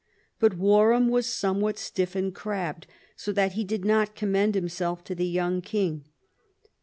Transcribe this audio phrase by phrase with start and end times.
[0.39, 5.13] But Warham was somewhat stiff and crabbed, so that he did not commend himself to
[5.13, 6.05] the young king.